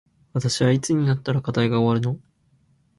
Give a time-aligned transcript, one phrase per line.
[0.33, 2.19] 私はいつになったら課題が終わるの